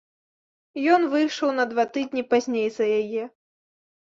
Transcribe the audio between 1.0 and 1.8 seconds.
выйшаў на